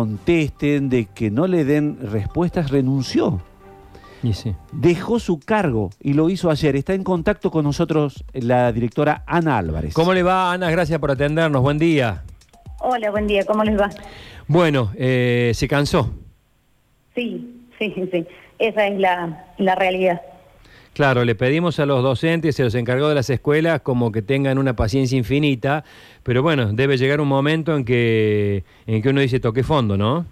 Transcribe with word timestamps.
contesten, 0.00 0.88
de 0.90 1.06
que 1.06 1.28
no 1.28 1.48
le 1.48 1.64
den 1.64 1.98
respuestas, 2.00 2.70
renunció. 2.70 3.42
Y 4.22 4.32
sí. 4.32 4.54
Dejó 4.70 5.18
su 5.18 5.40
cargo 5.40 5.90
y 6.00 6.12
lo 6.12 6.30
hizo 6.30 6.52
ayer. 6.52 6.76
Está 6.76 6.94
en 6.94 7.02
contacto 7.02 7.50
con 7.50 7.64
nosotros 7.64 8.24
la 8.32 8.70
directora 8.70 9.24
Ana 9.26 9.58
Álvarez. 9.58 9.94
¿Cómo 9.94 10.14
le 10.14 10.22
va, 10.22 10.52
Ana? 10.52 10.70
Gracias 10.70 11.00
por 11.00 11.10
atendernos. 11.10 11.62
Buen 11.62 11.78
día. 11.78 12.22
Hola, 12.78 13.10
buen 13.10 13.26
día. 13.26 13.44
¿Cómo 13.44 13.64
les 13.64 13.76
va? 13.76 13.90
Bueno, 14.46 14.92
eh, 14.94 15.50
se 15.56 15.66
cansó. 15.66 16.14
Sí, 17.16 17.66
sí, 17.76 17.92
sí. 18.12 18.24
Esa 18.60 18.86
es 18.86 19.00
la, 19.00 19.46
la 19.58 19.74
realidad. 19.74 20.22
Claro, 20.98 21.24
le 21.24 21.36
pedimos 21.36 21.78
a 21.78 21.86
los 21.86 22.02
docentes, 22.02 22.56
se 22.56 22.64
los 22.64 22.74
encargó 22.74 23.08
de 23.08 23.14
las 23.14 23.30
escuelas, 23.30 23.82
como 23.82 24.10
que 24.10 24.20
tengan 24.20 24.58
una 24.58 24.74
paciencia 24.74 25.16
infinita, 25.16 25.84
pero 26.24 26.42
bueno, 26.42 26.72
debe 26.72 26.96
llegar 26.96 27.20
un 27.20 27.28
momento 27.28 27.76
en 27.76 27.84
que, 27.84 28.64
en 28.84 29.00
que 29.00 29.08
uno 29.08 29.20
dice 29.20 29.38
toque 29.38 29.62
fondo, 29.62 29.96
¿no? 29.96 30.26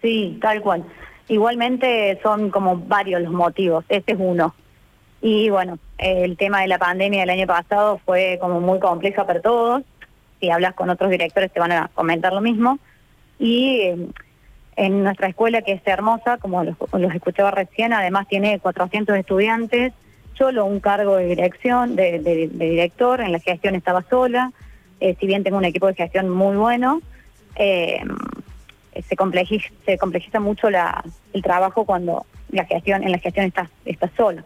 Sí, 0.00 0.38
tal 0.40 0.62
cual. 0.62 0.82
Igualmente 1.28 2.18
son 2.22 2.48
como 2.48 2.78
varios 2.78 3.20
los 3.20 3.34
motivos, 3.34 3.84
este 3.90 4.12
es 4.12 4.18
uno. 4.18 4.54
Y 5.20 5.50
bueno, 5.50 5.78
el 5.98 6.38
tema 6.38 6.62
de 6.62 6.68
la 6.68 6.78
pandemia 6.78 7.20
del 7.20 7.28
año 7.28 7.46
pasado 7.46 8.00
fue 8.06 8.38
como 8.40 8.62
muy 8.62 8.80
compleja 8.80 9.26
para 9.26 9.42
todos. 9.42 9.82
Si 10.40 10.48
hablas 10.48 10.72
con 10.72 10.88
otros 10.88 11.10
directores 11.10 11.52
te 11.52 11.60
van 11.60 11.72
a 11.72 11.90
comentar 11.92 12.32
lo 12.32 12.40
mismo. 12.40 12.78
Y 13.38 13.90
en 14.76 15.02
nuestra 15.04 15.28
escuela, 15.28 15.62
que 15.62 15.72
es 15.72 15.82
hermosa, 15.84 16.38
como 16.38 16.64
los, 16.64 16.76
escuchaba 17.14 17.50
recién, 17.50 17.92
además 17.92 18.28
tiene 18.28 18.58
400 18.60 19.16
estudiantes, 19.16 19.92
solo 20.34 20.64
un 20.64 20.80
cargo 20.80 21.16
de 21.16 21.26
dirección, 21.26 21.96
de, 21.96 22.48
director, 22.52 23.20
en 23.20 23.32
la 23.32 23.40
gestión 23.40 23.74
estaba 23.74 24.02
sola, 24.08 24.52
eh, 25.00 25.16
si 25.20 25.26
bien 25.26 25.42
tengo 25.44 25.58
un 25.58 25.64
equipo 25.64 25.86
de 25.86 25.94
gestión 25.94 26.28
muy 26.30 26.56
bueno, 26.56 27.02
eh, 27.56 28.00
se, 29.08 29.16
complejiza, 29.16 30.40
mucho 30.40 30.70
la, 30.70 31.04
el 31.32 31.42
trabajo 31.42 31.84
cuando 31.84 32.24
la 32.50 32.64
gestión 32.64 33.02
en 33.02 33.12
la 33.12 33.18
gestión 33.18 33.46
está, 33.46 33.68
está 33.84 34.10
sola. 34.16 34.44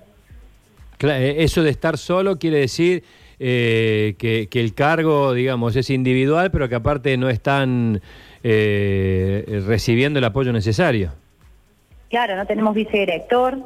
Cla- 0.99 1.19
eh, 1.21 1.43
Eso 1.45 1.63
de 1.63 1.71
estar 1.71 1.97
solo 1.99 2.39
quiere 2.39 2.59
decir 2.59 3.05
eh, 3.39 4.15
que, 4.19 4.49
que 4.49 4.61
el 4.61 4.75
cargo, 4.75 5.33
digamos, 5.35 5.77
es 5.77 5.91
individual, 5.91 6.51
pero 6.51 6.69
que 6.69 6.75
aparte 6.75 7.17
no 7.17 7.29
están 7.29 8.01
eh, 8.43 9.63
recibiendo 9.67 10.19
el 10.19 10.25
apoyo 10.25 10.53
necesario. 10.53 11.13
Claro, 12.11 12.37
no 12.37 12.47
tenemos 12.47 12.75
vicedirector, 12.75 13.59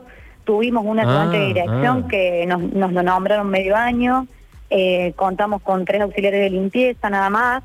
tuvimos 0.44 0.84
un 0.86 1.00
ayudante 1.00 1.36
Ah, 1.36 1.40
de 1.40 1.46
dirección 1.46 2.02
ah. 2.04 2.08
que 2.08 2.46
nos, 2.46 2.62
nos 2.62 2.92
lo 2.92 3.02
nombraron 3.02 3.48
medio 3.50 3.76
año, 3.76 4.26
eh, 4.70 5.12
contamos 5.16 5.62
con 5.62 5.84
tres 5.84 6.00
auxiliares 6.00 6.40
de 6.40 6.50
limpieza 6.50 7.10
nada 7.10 7.28
más, 7.30 7.64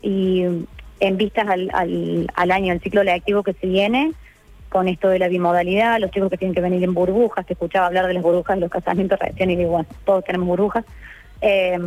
y 0.00 0.44
en 1.00 1.16
vistas 1.16 1.48
al, 1.48 1.70
al, 1.74 2.28
al 2.34 2.50
año, 2.50 2.72
el 2.72 2.80
ciclo 2.80 3.02
lectivo 3.02 3.42
que 3.42 3.52
se 3.52 3.66
viene, 3.66 4.12
con 4.68 4.88
esto 4.88 5.08
de 5.08 5.18
la 5.18 5.28
bimodalidad, 5.28 6.00
los 6.00 6.10
chicos 6.10 6.30
que 6.30 6.38
tienen 6.38 6.54
que 6.54 6.62
venir 6.62 6.82
en 6.82 6.94
burbujas, 6.94 7.44
que 7.44 7.52
escuchaba 7.52 7.88
hablar 7.88 8.06
de 8.06 8.14
las 8.14 8.22
burbujas 8.22 8.56
de 8.56 8.62
los 8.62 8.70
casamientos 8.70 9.18
recién 9.18 9.50
y 9.50 9.56
digo, 9.56 9.72
bueno, 9.72 9.88
todos 10.04 10.24
tenemos 10.24 10.48
burbujas. 10.48 10.86
Eh, 11.42 11.78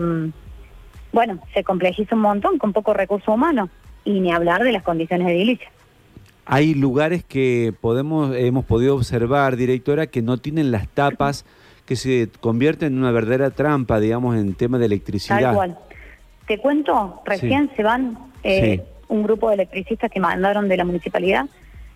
bueno, 1.12 1.40
se 1.54 1.64
complejiza 1.64 2.14
un 2.16 2.22
montón 2.22 2.58
con 2.58 2.74
poco 2.74 2.94
recurso 2.94 3.34
humano, 3.34 3.70
y 4.04 4.20
ni 4.20 4.32
hablar 4.32 4.64
de 4.64 4.72
las 4.72 4.84
condiciones 4.84 5.28
de 5.28 5.34
edilicia. 5.34 5.68
Hay 6.46 6.76
lugares 6.76 7.24
que 7.24 7.74
podemos, 7.82 8.36
hemos 8.36 8.66
podido 8.66 8.96
observar, 8.96 9.56
directora, 9.56 10.06
que 10.08 10.22
no 10.22 10.38
tienen 10.38 10.72
las 10.72 10.88
tapas, 10.88 11.44
que 11.86 11.96
se 11.96 12.30
convierten 12.40 12.94
en 12.94 13.00
una 13.00 13.12
verdadera 13.12 13.50
trampa, 13.50 14.00
digamos, 14.00 14.36
en 14.36 14.54
tema 14.54 14.78
de 14.78 14.86
electricidad. 14.86 15.40
Tal 15.42 15.56
cual. 15.56 15.78
Te 16.46 16.60
cuento, 16.60 17.22
recién 17.26 17.72
se 17.76 17.82
van 17.82 18.18
eh, 18.44 18.78
Sí. 18.78 18.84
un 19.08 19.24
grupo 19.24 19.48
de 19.50 19.56
electricistas 19.56 20.12
que 20.12 20.20
mandaron 20.20 20.68
de 20.68 20.78
la 20.78 20.86
municipalidad 20.86 21.46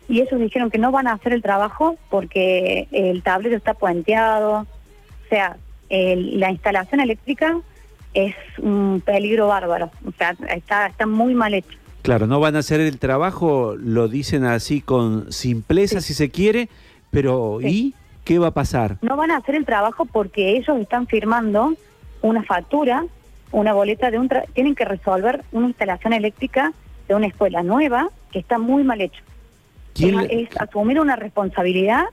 y 0.07 0.21
ellos 0.21 0.39
dijeron 0.39 0.71
que 0.71 0.79
no 0.79 0.91
van 0.91 1.05
a 1.07 1.13
hacer 1.13 1.33
el 1.33 1.43
trabajo 1.43 1.97
porque 2.09 2.87
el 2.91 3.21
tablero 3.21 3.55
está 3.55 3.75
puenteado, 3.75 4.61
o 4.61 5.29
sea, 5.29 5.57
el- 5.89 6.39
la 6.39 6.51
instalación 6.51 6.99
eléctrica 7.01 7.57
es 8.13 8.35
un 8.59 9.01
peligro 9.05 9.47
bárbaro, 9.47 9.91
o 10.05 10.11
sea, 10.17 10.35
está, 10.55 10.87
está 10.87 11.05
muy 11.05 11.33
mal 11.35 11.53
hecho. 11.53 11.77
Claro, 12.01 12.27
no 12.27 12.39
van 12.39 12.55
a 12.55 12.59
hacer 12.59 12.79
el 12.79 12.97
trabajo, 12.97 13.75
lo 13.77 14.07
dicen 14.07 14.45
así 14.45 14.81
con 14.81 15.31
simpleza, 15.31 16.01
si 16.01 16.13
se 16.13 16.29
quiere, 16.29 16.69
pero 17.11 17.57
Sí. 17.61 17.67
¿y 17.67 17.93
qué 18.25 18.39
va 18.39 18.47
a 18.47 18.51
pasar? 18.51 18.97
No 19.01 19.15
van 19.17 19.31
a 19.31 19.37
hacer 19.37 19.55
el 19.55 19.65
trabajo 19.65 20.05
porque 20.05 20.55
ellos 20.57 20.79
están 20.79 21.07
firmando 21.07 21.73
una 22.21 22.43
factura, 22.43 23.05
una 23.51 23.73
boleta 23.73 24.11
de 24.11 24.17
un... 24.19 24.29
tra- 24.29 24.45
tienen 24.53 24.75
que 24.75 24.85
resolver 24.85 25.43
una 25.51 25.67
instalación 25.67 26.13
eléctrica 26.13 26.71
de 27.07 27.15
una 27.15 27.27
escuela 27.27 27.63
nueva 27.63 28.09
que 28.31 28.39
está 28.39 28.57
muy 28.59 28.83
mal 28.83 29.01
hecho. 29.01 29.21
¿Quién 29.93 30.19
es, 30.19 30.27
es 30.51 30.57
asumir 30.61 30.99
una 30.99 31.15
responsabilidad 31.15 32.05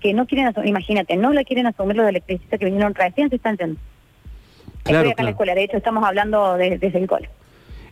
que 0.00 0.12
no 0.14 0.26
quieren 0.26 0.46
asumir. 0.46 0.68
Imagínate, 0.70 1.16
no 1.16 1.32
la 1.32 1.44
quieren 1.44 1.66
asumir 1.66 1.96
los 1.96 2.08
electricistas 2.08 2.58
que 2.58 2.64
vinieron 2.66 2.94
recién, 2.94 3.28
se 3.30 3.36
están 3.36 3.56
yendo. 3.56 3.80
Claro, 4.82 5.08
Estoy 5.08 5.12
acá 5.12 5.22
en 5.22 5.24
la 5.26 5.30
escuela, 5.32 5.54
de 5.54 5.64
hecho 5.64 5.76
estamos 5.76 6.04
hablando 6.04 6.54
de- 6.56 6.78
desde 6.78 6.98
el 6.98 7.06
cole. 7.06 7.28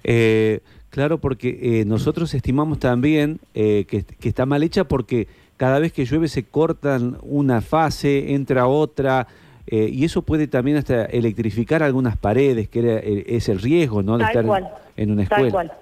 Eh, 0.05 0.61
claro, 0.91 1.19
porque 1.19 1.81
eh, 1.81 1.85
nosotros 1.85 2.33
estimamos 2.35 2.79
también 2.79 3.41
eh, 3.55 3.85
que, 3.89 4.05
que 4.05 4.29
está 4.29 4.47
mal 4.47 4.63
hecha 4.63 4.85
porque 4.85 5.27
cada 5.57 5.79
vez 5.79 5.93
que 5.93 6.05
llueve 6.05 6.29
se 6.29 6.45
cortan 6.45 7.19
una 7.23 7.61
fase, 7.61 8.35
entra 8.35 8.67
otra, 8.67 9.27
eh, 9.67 9.89
y 9.93 10.05
eso 10.05 10.23
puede 10.23 10.47
también 10.47 10.77
hasta 10.77 11.07
electrificar 11.07 11.83
algunas 11.83 12.17
paredes, 12.17 12.69
que 12.69 12.79
era- 12.79 12.99
eh, 13.01 13.25
es 13.27 13.49
el 13.49 13.61
riesgo, 13.61 14.03
¿no? 14.03 14.17
De 14.17 14.25
Tal 14.25 14.31
estar 14.31 14.43
en- 14.45 14.49
cual. 14.49 14.69
en 14.97 15.11
una 15.11 15.25
Tal 15.27 15.47
escuela. 15.47 15.53
cual. 15.53 15.73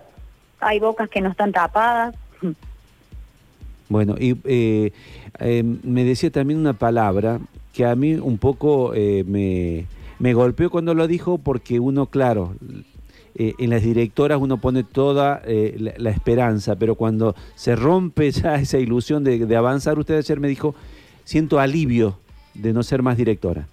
Hay 0.61 0.81
bocas 0.81 1.09
que 1.11 1.21
no 1.21 1.29
están 1.31 1.53
tapadas. 1.53 2.15
Bueno, 3.89 4.17
y 4.19 4.37
eh, 4.45 4.93
eh, 5.41 5.63
me 5.63 6.05
decía 6.05 6.31
también 6.31 6.59
una 6.59 6.73
palabra 6.73 7.41
que 7.75 7.85
a 7.85 7.95
mí 7.97 8.15
un 8.15 8.39
poco 8.39 8.93
eh, 8.95 9.25
me, 9.27 10.33
golpeó 10.33 10.71
cuando 10.71 10.95
lo 10.95 11.07
dijo 11.07 11.39
porque 11.39 11.81
uno, 11.81 12.07
claro, 12.07 12.55
eh, 13.37 13.55
en 13.59 13.71
las 13.71 13.83
directoras 13.83 14.39
uno 14.41 14.59
pone 14.59 14.85
toda 14.85 15.43
eh, 15.45 15.75
la, 15.79 15.93
la 15.97 16.11
esperanza, 16.11 16.77
pero 16.77 16.95
cuando 16.95 17.35
se 17.57 17.75
rompe 17.75 18.31
ya 18.31 18.55
esa 18.61 18.79
ilusión 18.79 19.25
de, 19.25 19.57
avanzar, 19.57 19.99
usted 19.99 20.17
ayer 20.17 20.39
me 20.39 20.49
dijo, 20.49 20.75
siento 21.25 21.59
alivio 21.59 22.19
de 22.55 22.73
no 22.73 22.85
ser 22.85 23.03
más 23.03 23.17
directora. 23.17 23.67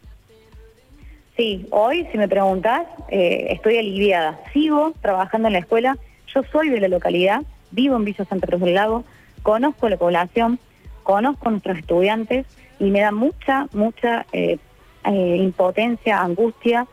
Sí, 1.38 1.68
hoy, 1.70 2.08
si 2.12 2.18
me 2.18 2.28
preguntas, 2.28 2.88
eh, 3.10 3.48
estoy 3.52 3.78
aliviada. 3.78 4.40
Sigo 4.52 4.94
trabajando 5.02 5.48
en 5.48 5.54
la 5.54 5.60
escuela. 5.60 5.98
Yo 6.34 6.42
soy 6.52 6.70
de 6.70 6.80
la 6.80 6.88
localidad, 6.88 7.44
vivo 7.72 7.96
en 7.96 8.06
Villa 8.06 8.26
Santa 8.26 8.48
Cruz 8.48 8.62
del 8.62 8.74
Lago, 8.74 9.04
conozco 9.44 9.90
la 9.90 9.98
población, 9.98 10.60
conozco 11.04 11.48
a 11.48 11.52
nuestros 11.52 11.78
estudiantes 11.78 12.46
y 12.80 12.90
me 12.90 13.02
da 13.02 13.12
mucha, 13.12 13.68
mucha 13.74 14.26
eh, 14.32 14.58
eh, 15.06 15.36
impotencia, 15.38 16.22
angustia 16.22 16.88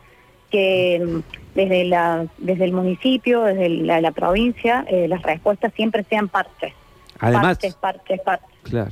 que 0.49 1.01
mm, 1.03 1.19
desde, 1.55 1.85
la, 1.85 2.27
desde 2.37 2.65
el 2.65 2.73
municipio, 2.73 3.43
desde 3.43 3.69
la, 3.69 4.01
la 4.01 4.11
provincia, 4.11 4.85
eh, 4.87 5.07
las 5.07 5.21
respuestas 5.23 5.73
siempre 5.73 6.03
sean 6.09 6.27
parches. 6.27 6.73
Además, 7.19 7.57
Parches, 7.57 7.75
parches, 7.75 8.21
parches. 8.21 8.57
claro. 8.63 8.91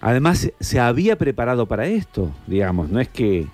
Además, 0.00 0.52
se 0.60 0.78
había 0.78 1.16
preparado 1.16 1.66
para 1.66 1.86
esto, 1.86 2.30
digamos, 2.46 2.90
no 2.90 3.00
es 3.00 3.08
que 3.08 3.46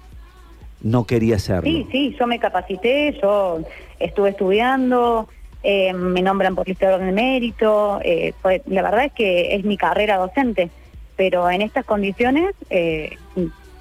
no 0.82 1.06
quería 1.06 1.36
hacerlo. 1.36 1.70
Sí, 1.70 1.86
sí, 1.90 2.16
yo 2.18 2.26
me 2.26 2.38
capacité, 2.38 3.16
yo 3.22 3.60
estuve 4.00 4.30
estudiando, 4.30 5.28
eh, 5.62 5.92
me 5.92 6.22
nombran 6.22 6.54
por 6.54 6.66
lista 6.68 6.88
de 6.88 6.94
orden 6.94 7.06
de 7.08 7.12
mérito, 7.12 8.00
eh, 8.04 8.32
fue- 8.42 8.62
la 8.66 8.82
verdad 8.82 9.04
es 9.06 9.12
que 9.12 9.54
es 9.54 9.64
mi 9.64 9.76
carrera 9.76 10.16
docente, 10.16 10.70
pero 11.16 11.48
en 11.50 11.62
estas 11.62 11.84
condiciones 11.84 12.54
eh, 12.70 13.16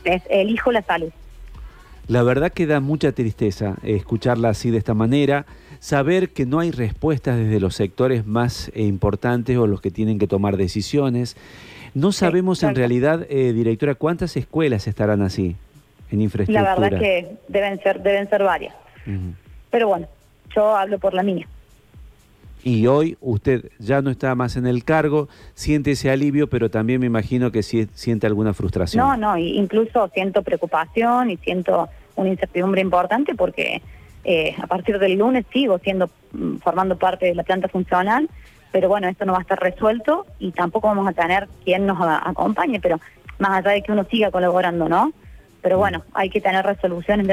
es- 0.04 0.24
elijo 0.30 0.72
la 0.72 0.82
salud. 0.82 1.10
La 2.08 2.24
verdad 2.24 2.52
que 2.52 2.66
da 2.66 2.80
mucha 2.82 3.12
tristeza 3.14 3.76
escucharla 3.84 4.50
así 4.50 4.70
de 4.70 4.78
esta 4.80 4.94
manera, 4.94 5.46
saber 5.80 6.30
que 6.30 6.46
no 6.46 6.60
hay 6.60 6.72
respuestas 6.72 7.38
desde 7.38 7.60
los 7.60 7.76
sectores 7.76 8.26
más 8.26 8.70
eh, 8.76 8.82
importantes 8.84 9.58
o 9.58 9.66
los 9.66 9.82
que 9.82 9.92
tienen 9.92 10.20
que 10.20 10.28
tomar 10.28 10.58
decisiones. 10.58 11.38
No 11.94 12.12
sabemos 12.12 12.64
en 12.64 12.76
realidad, 12.76 13.26
eh, 13.30 13.54
directora, 13.54 13.96
cuántas 13.96 14.36
escuelas 14.38 14.88
estarán 14.88 15.22
así 15.22 15.56
en 16.12 16.18
La 16.20 16.24
infraestructura. 16.26 16.76
verdad 16.76 17.00
que 17.00 17.36
deben 17.48 17.82
ser, 17.82 18.02
deben 18.02 18.30
ser 18.30 18.44
varias, 18.44 18.76
pero 19.70 19.88
bueno, 19.88 20.08
yo 20.56 20.76
hablo 20.76 21.00
por 21.00 21.14
la 21.14 21.24
mía. 21.24 21.48
Y 22.64 22.86
hoy 22.88 23.18
usted 23.22 23.72
ya 23.80 24.02
no 24.02 24.12
está 24.12 24.36
más 24.36 24.56
en 24.56 24.68
el 24.68 24.84
cargo, 24.84 25.28
siente 25.56 25.92
ese 25.92 26.12
alivio, 26.12 26.48
pero 26.48 26.70
también 26.70 27.00
me 27.00 27.08
imagino 27.08 27.52
que 27.52 27.64
sí- 27.64 27.88
siente 27.94 28.28
alguna 28.28 28.54
frustración. 28.54 29.04
No, 29.06 29.18
no, 29.18 29.38
incluso 29.38 30.10
siento 30.14 30.44
preocupación 30.44 31.32
y 31.32 31.38
siento 31.38 31.90
una 32.16 32.30
incertidumbre 32.30 32.82
importante 32.82 33.34
porque 33.34 33.82
eh, 34.24 34.54
a 34.62 34.68
partir 34.68 35.00
del 35.00 35.18
lunes 35.18 35.46
sigo 35.52 35.80
siendo 35.80 36.10
mm, 36.34 36.58
formando 36.58 36.96
parte 36.98 37.26
de 37.26 37.34
la 37.36 37.44
planta 37.44 37.68
funcional, 37.68 38.30
pero 38.72 38.88
bueno, 38.90 39.08
esto 39.08 39.26
no 39.26 39.34
va 39.34 39.40
a 39.40 39.42
estar 39.42 39.60
resuelto 39.60 40.28
y 40.40 40.52
tampoco 40.52 40.88
vamos 40.88 41.08
a 41.08 41.14
tener 41.14 41.48
quien 41.66 41.86
nos 41.88 41.98
acompañe, 42.02 42.80
pero 42.80 43.00
más 43.40 43.52
allá 43.58 43.72
de 43.72 43.82
que 43.82 43.92
uno 43.92 44.04
siga 44.06 44.30
colaborando, 44.30 44.88
¿no? 44.88 45.12
Pero 45.64 45.78
bueno, 45.78 46.04
hay 46.14 46.30
que 46.30 46.42
tener 46.42 46.66
resoluciones, 46.66 47.28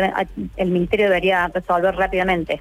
el 0.57 0.71
ministerio 0.71 1.07
debería 1.07 1.49
resolver 1.49 1.95
rápidamente. 1.97 2.61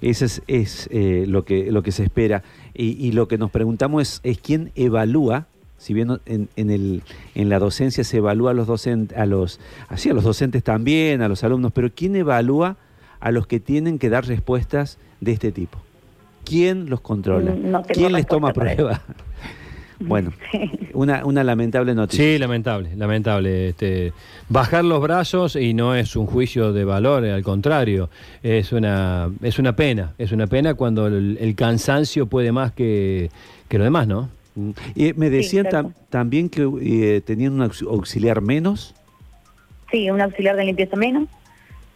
Ese 0.00 0.24
es, 0.24 0.42
es, 0.46 0.88
eh, 0.90 1.24
lo, 1.26 1.44
que, 1.44 1.70
lo 1.70 1.82
que 1.82 1.92
se 1.92 2.04
espera. 2.04 2.42
Y, 2.74 2.96
y 3.04 3.12
lo 3.12 3.28
que 3.28 3.38
nos 3.38 3.50
preguntamos 3.50 4.02
es, 4.02 4.20
es 4.22 4.38
quién 4.38 4.72
evalúa, 4.74 5.46
si 5.76 5.94
bien 5.94 6.20
en, 6.26 6.48
en, 6.56 6.70
el, 6.70 7.02
en 7.34 7.48
la 7.48 7.58
docencia 7.58 8.04
se 8.04 8.18
evalúa 8.18 8.50
a 8.50 8.54
los 8.54 8.66
docentes, 8.66 9.16
a 9.16 9.26
los, 9.26 9.60
así 9.88 10.10
a 10.10 10.14
los 10.14 10.24
docentes 10.24 10.62
también, 10.62 11.22
a 11.22 11.28
los 11.28 11.42
alumnos, 11.44 11.72
pero 11.72 11.90
quién 11.94 12.16
evalúa 12.16 12.76
a 13.20 13.30
los 13.30 13.46
que 13.46 13.60
tienen 13.60 13.98
que 13.98 14.08
dar 14.08 14.26
respuestas 14.26 14.98
de 15.20 15.32
este 15.32 15.52
tipo. 15.52 15.78
¿Quién 16.44 16.88
los 16.90 17.00
controla? 17.00 17.54
No 17.54 17.82
¿Quién 17.82 18.12
les 18.12 18.26
toma 18.26 18.52
prueba? 18.52 19.02
Bueno, 20.00 20.32
una, 20.94 21.24
una 21.26 21.44
lamentable 21.44 21.94
noticia. 21.94 22.24
Sí, 22.24 22.38
lamentable, 22.38 22.90
lamentable. 22.96 23.68
Este, 23.68 24.12
bajar 24.48 24.84
los 24.84 25.00
brazos 25.02 25.56
y 25.56 25.74
no 25.74 25.94
es 25.94 26.16
un 26.16 26.26
juicio 26.26 26.72
de 26.72 26.84
valor, 26.84 27.24
al 27.24 27.42
contrario, 27.42 28.08
es 28.42 28.72
una, 28.72 29.30
es 29.42 29.58
una 29.58 29.76
pena, 29.76 30.14
es 30.18 30.32
una 30.32 30.46
pena 30.46 30.74
cuando 30.74 31.06
el, 31.06 31.36
el 31.40 31.54
cansancio 31.54 32.26
puede 32.26 32.50
más 32.50 32.72
que, 32.72 33.30
que 33.68 33.78
lo 33.78 33.84
demás, 33.84 34.06
¿no? 34.08 34.30
Y 34.94 35.12
me 35.12 35.30
decían 35.30 35.66
tam- 35.66 35.92
también 36.08 36.48
que 36.48 36.68
eh, 36.82 37.20
tenían 37.20 37.52
un 37.52 37.60
aux- 37.70 37.86
auxiliar 37.86 38.40
menos. 38.40 38.94
Sí, 39.90 40.10
un 40.10 40.20
auxiliar 40.20 40.56
de 40.56 40.64
limpieza 40.64 40.96
menos. 40.96 41.28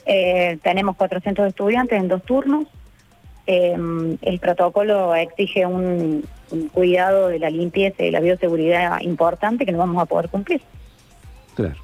Eh, 0.06 0.58
tenemos 0.62 0.96
400 0.96 1.48
estudiantes 1.48 1.98
en 1.98 2.08
dos 2.08 2.22
turnos. 2.22 2.66
Eh, 3.46 3.76
el 4.22 4.38
protocolo 4.38 5.14
exige 5.14 5.66
un, 5.66 6.24
un 6.50 6.68
cuidado 6.68 7.28
de 7.28 7.38
la 7.38 7.50
limpieza 7.50 8.02
y 8.02 8.06
de 8.06 8.12
la 8.12 8.20
bioseguridad 8.20 9.00
importante 9.00 9.64
que 9.66 9.72
no 9.72 9.78
vamos 9.78 10.02
a 10.02 10.06
poder 10.06 10.28
cumplir. 10.28 10.60
Claro. 11.54 11.74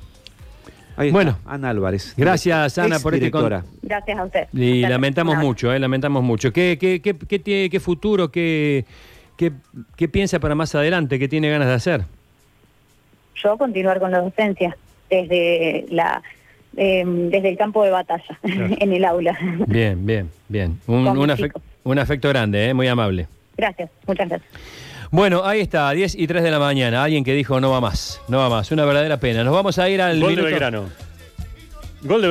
Ahí 0.96 1.08
está, 1.08 1.16
Bueno. 1.16 1.38
Ana 1.46 1.70
Álvarez. 1.70 2.12
Gracias, 2.16 2.76
Ana, 2.78 2.98
por 2.98 3.14
este 3.14 3.30
con-. 3.30 3.62
Gracias 3.82 4.18
a 4.18 4.24
usted. 4.24 4.48
Y 4.52 4.82
Hasta 4.82 4.90
lamentamos 4.94 5.36
mucho, 5.38 5.72
eh, 5.72 5.78
lamentamos 5.78 6.22
mucho. 6.22 6.52
¿Qué, 6.52 6.76
qué, 6.80 7.00
qué, 7.00 7.16
qué, 7.16 7.38
tiene- 7.38 7.70
qué 7.70 7.80
futuro, 7.80 8.30
qué, 8.30 8.84
qué, 9.36 9.52
qué 9.96 10.08
piensa 10.08 10.38
para 10.40 10.54
más 10.54 10.74
adelante, 10.74 11.18
qué 11.18 11.28
tiene 11.28 11.48
ganas 11.50 11.68
de 11.68 11.74
hacer? 11.74 12.02
Yo 13.42 13.56
continuar 13.56 13.98
con 14.00 14.10
la 14.10 14.18
docencia 14.20 14.76
desde 15.08 15.86
la 15.90 16.22
eh, 16.76 17.02
desde 17.06 17.48
el 17.48 17.56
campo 17.56 17.82
de 17.82 17.90
batalla, 17.90 18.38
Claro. 18.42 18.76
en 18.78 18.92
el 18.92 19.04
aula. 19.04 19.36
Bien, 19.66 20.04
bien, 20.06 20.30
bien. 20.48 20.78
Un, 20.86 21.06
un, 21.08 21.18
mis 21.18 21.28
afec- 21.30 21.44
chicos. 21.46 21.62
un 21.84 21.98
afecto 21.98 22.28
grande, 22.28 22.68
eh, 22.68 22.74
muy 22.74 22.86
amable. 22.86 23.26
Gracias, 23.60 23.90
muchas 24.06 24.26
gracias. 24.26 24.50
Bueno, 25.10 25.44
ahí 25.44 25.60
está, 25.60 25.90
10 25.90 26.14
y 26.14 26.26
3 26.26 26.42
de 26.42 26.50
la 26.50 26.58
mañana. 26.58 27.04
Alguien 27.04 27.24
que 27.24 27.34
dijo 27.34 27.60
no 27.60 27.70
va 27.70 27.80
más, 27.80 28.22
no 28.28 28.38
va 28.38 28.48
más. 28.48 28.70
Una 28.70 28.86
verdadera 28.86 29.18
pena. 29.18 29.44
Nos 29.44 29.52
vamos 29.52 29.78
a 29.78 29.88
ir 29.90 30.00
al 30.00 30.18
Gol 30.18 30.34
de 30.34 30.42
Belgrano. 30.42 30.88
Gol 32.02 32.22
de 32.22 32.28